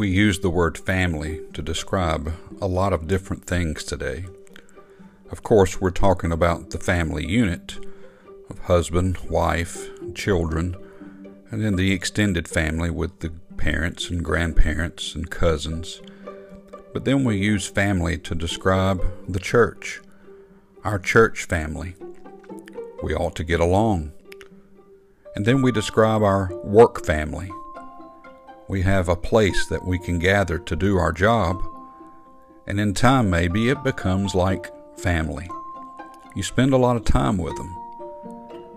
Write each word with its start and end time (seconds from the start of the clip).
We 0.00 0.08
use 0.08 0.38
the 0.38 0.48
word 0.48 0.78
family 0.78 1.42
to 1.52 1.60
describe 1.60 2.32
a 2.58 2.66
lot 2.66 2.94
of 2.94 3.06
different 3.06 3.44
things 3.44 3.84
today. 3.84 4.24
Of 5.30 5.42
course, 5.42 5.78
we're 5.78 5.90
talking 5.90 6.32
about 6.32 6.70
the 6.70 6.78
family 6.78 7.28
unit 7.28 7.76
of 8.48 8.60
husband, 8.60 9.18
wife, 9.28 9.90
children, 10.14 10.74
and 11.50 11.62
then 11.62 11.76
the 11.76 11.92
extended 11.92 12.48
family 12.48 12.88
with 12.88 13.20
the 13.20 13.28
parents 13.58 14.08
and 14.08 14.24
grandparents 14.24 15.14
and 15.14 15.30
cousins. 15.30 16.00
But 16.94 17.04
then 17.04 17.22
we 17.22 17.36
use 17.36 17.66
family 17.66 18.16
to 18.20 18.34
describe 18.34 19.04
the 19.28 19.38
church, 19.38 20.00
our 20.82 20.98
church 20.98 21.44
family. 21.44 21.94
We 23.02 23.14
ought 23.14 23.36
to 23.36 23.44
get 23.44 23.60
along. 23.60 24.12
And 25.36 25.44
then 25.44 25.60
we 25.60 25.72
describe 25.72 26.22
our 26.22 26.50
work 26.64 27.04
family. 27.04 27.50
We 28.70 28.82
have 28.82 29.08
a 29.08 29.16
place 29.16 29.66
that 29.66 29.84
we 29.84 29.98
can 29.98 30.20
gather 30.20 30.56
to 30.56 30.76
do 30.76 30.96
our 30.96 31.10
job, 31.10 31.60
and 32.68 32.78
in 32.78 32.94
time 32.94 33.28
maybe 33.28 33.68
it 33.68 33.82
becomes 33.82 34.32
like 34.32 34.70
family. 34.96 35.50
You 36.36 36.44
spend 36.44 36.72
a 36.72 36.76
lot 36.76 36.94
of 36.94 37.04
time 37.04 37.36
with 37.36 37.56
them. 37.56 37.76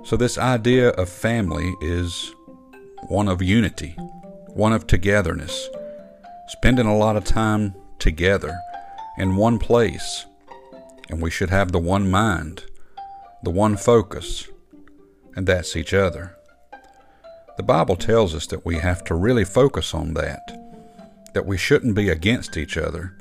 So, 0.02 0.17
this 0.17 0.39
idea 0.39 0.89
of 0.89 1.09
family 1.09 1.75
is 1.79 2.33
one 3.07 3.27
of 3.27 3.43
unity, 3.43 3.89
one 4.47 4.73
of 4.73 4.88
togetherness, 4.88 5.69
spending 6.47 6.88
a 6.88 6.97
lot 6.97 7.16
of 7.16 7.23
time 7.23 7.75
together 7.99 8.57
in 9.19 9.35
one 9.35 9.59
place. 9.59 10.25
And 11.11 11.21
we 11.21 11.30
should 11.30 11.52
have 11.52 11.71
the 11.71 11.77
one 11.77 12.09
mind, 12.09 12.63
the 13.44 13.52
one 13.52 13.77
focus, 13.77 14.47
and 15.36 15.45
that's 15.45 15.75
each 15.75 15.94
other. 15.94 16.36
The 17.55 17.63
Bible 17.63 17.95
tells 17.95 18.33
us 18.33 18.47
that 18.47 18.65
we 18.65 18.79
have 18.79 19.03
to 19.05 19.13
really 19.13 19.45
focus 19.45 19.93
on 19.93 20.15
that, 20.15 20.41
that 21.35 21.45
we 21.45 21.55
shouldn't 21.55 21.93
be 21.93 22.09
against 22.09 22.57
each 22.57 22.77
other. 22.77 23.15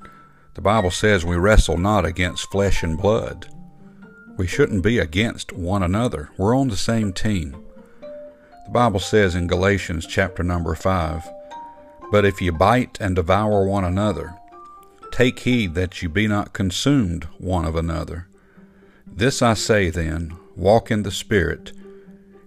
The 0.54 0.62
Bible 0.62 0.90
says 0.90 1.24
we 1.24 1.36
wrestle 1.36 1.76
not 1.76 2.06
against 2.06 2.50
flesh 2.50 2.82
and 2.82 2.96
blood. 2.96 3.48
We 4.38 4.46
shouldn't 4.46 4.82
be 4.82 4.98
against 4.98 5.52
one 5.52 5.82
another. 5.82 6.30
We're 6.38 6.56
on 6.56 6.68
the 6.68 6.78
same 6.78 7.12
team. 7.12 7.62
The 8.00 8.70
Bible 8.70 9.00
says 9.00 9.34
in 9.34 9.48
Galatians 9.48 10.06
chapter 10.06 10.42
number 10.42 10.74
5, 10.74 11.28
But 12.10 12.24
if 12.24 12.40
you 12.40 12.52
bite 12.52 12.98
and 13.00 13.14
devour 13.14 13.66
one 13.66 13.84
another, 13.84 14.34
take 15.10 15.40
heed 15.40 15.74
that 15.74 16.00
you 16.00 16.08
be 16.08 16.26
not 16.26 16.54
consumed 16.54 17.24
one 17.36 17.66
of 17.66 17.76
another. 17.76 18.28
This 19.06 19.42
I 19.42 19.52
say 19.52 19.90
then, 19.90 20.38
walk 20.56 20.90
in 20.90 21.02
the 21.02 21.10
Spirit, 21.10 21.72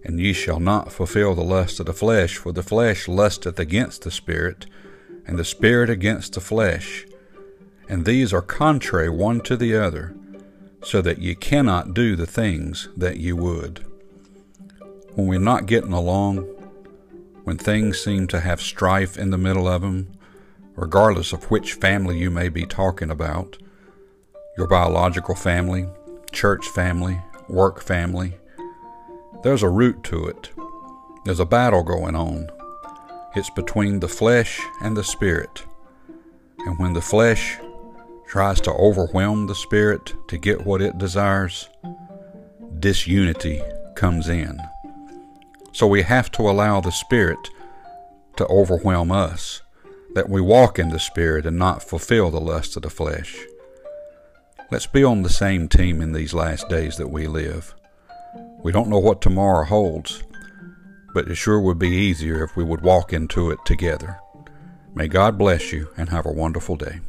and 0.06 0.20
ye 0.20 0.32
shall 0.34 0.60
not 0.60 0.92
fulfill 0.92 1.34
the 1.34 1.44
lust 1.44 1.80
of 1.80 1.88
the 1.88 1.94
flesh, 1.94 2.38
for 2.38 2.52
the 2.52 2.62
flesh 2.62 3.08
lusteth 3.08 3.60
against 3.60 4.04
the 4.04 4.12
Spirit, 4.12 4.68
and 5.26 5.40
the 5.40 5.44
Spirit 5.44 5.90
against 5.90 6.34
the 6.34 6.40
flesh. 6.40 7.08
And 7.90 8.06
these 8.06 8.32
are 8.32 8.42
contrary 8.42 9.10
one 9.10 9.42
to 9.42 9.58
the 9.58 9.76
other, 9.76 10.16
so 10.84 11.02
that 11.02 11.18
ye 11.18 11.34
cannot 11.34 11.96
do 11.96 12.16
the 12.16 12.28
things 12.28 12.88
that 12.96 13.18
ye 13.18 13.34
would. 13.34 13.84
When 15.16 15.28
we're 15.28 15.40
not 15.40 15.66
getting 15.66 15.94
along, 15.94 16.44
when 17.44 17.58
things 17.58 18.00
seem 18.00 18.28
to 18.28 18.42
have 18.42 18.62
strife 18.62 19.18
in 19.18 19.32
the 19.32 19.38
middle 19.38 19.68
of 19.68 19.82
them, 19.82 20.12
regardless 20.76 21.34
of 21.34 21.50
which 21.50 21.74
family 21.74 22.20
you 22.20 22.30
may 22.30 22.50
be 22.50 22.66
talking 22.66 23.10
about 23.10 23.58
your 24.58 24.68
biological 24.68 25.36
family, 25.36 25.88
church 26.32 26.68
family, 26.68 27.20
work 27.48 27.82
family, 27.82 28.36
there's 29.46 29.62
a 29.62 29.70
root 29.70 30.04
to 30.04 30.26
it. 30.26 30.50
There's 31.24 31.40
a 31.40 31.46
battle 31.46 31.84
going 31.84 32.16
on. 32.16 32.50
It's 33.36 33.52
between 33.52 34.00
the 34.00 34.08
flesh 34.08 34.60
and 34.82 34.98
the 34.98 35.04
spirit. 35.04 35.64
And 36.66 36.80
when 36.80 36.94
the 36.94 37.02
flesh 37.02 37.60
tries 38.28 38.60
to 38.62 38.72
overwhelm 38.72 39.46
the 39.46 39.54
spirit 39.54 40.16
to 40.30 40.40
get 40.40 40.66
what 40.66 40.82
it 40.82 40.98
desires, 40.98 41.70
disunity 42.80 43.62
comes 43.96 44.30
in. 44.30 44.60
So 45.74 45.86
we 45.86 46.02
have 46.02 46.32
to 46.32 46.50
allow 46.50 46.82
the 46.82 46.92
spirit 46.92 47.52
to 48.38 48.48
overwhelm 48.48 49.12
us, 49.12 49.62
that 50.16 50.28
we 50.28 50.42
walk 50.42 50.80
in 50.80 50.90
the 50.90 51.00
spirit 51.00 51.46
and 51.46 51.60
not 51.60 51.84
fulfill 51.84 52.32
the 52.32 52.42
lust 52.42 52.78
of 52.78 52.82
the 52.82 52.90
flesh. 52.90 53.38
Let's 54.72 54.88
be 54.88 55.04
on 55.04 55.22
the 55.22 55.30
same 55.30 55.68
team 55.68 56.02
in 56.02 56.14
these 56.14 56.34
last 56.34 56.68
days 56.68 56.98
that 56.98 57.10
we 57.10 57.28
live. 57.28 57.76
We 58.66 58.72
don't 58.72 58.90
know 58.90 58.98
what 58.98 59.22
tomorrow 59.22 59.64
holds, 59.64 60.24
but 61.14 61.30
it 61.30 61.36
sure 61.36 61.62
would 61.62 61.78
be 61.78 61.88
easier 61.88 62.44
if 62.44 62.58
we 62.58 62.64
would 62.64 62.82
walk 62.82 63.14
into 63.14 63.52
it 63.52 63.60
together. 63.64 64.18
May 64.96 65.08
God 65.08 65.38
bless 65.38 65.72
you 65.72 65.90
and 65.96 66.10
have 66.10 66.26
a 66.26 66.32
wonderful 66.32 66.76
day. 66.76 67.02